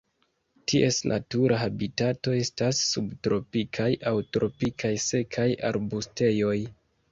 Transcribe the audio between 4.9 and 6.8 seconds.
sekaj arbustejoj.